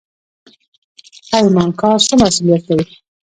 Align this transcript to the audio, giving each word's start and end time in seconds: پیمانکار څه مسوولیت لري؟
پیمانکار 1.29 1.97
څه 2.07 2.13
مسوولیت 2.21 2.63
لري؟ 2.69 2.93